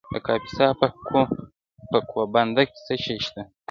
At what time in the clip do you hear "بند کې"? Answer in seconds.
2.33-2.79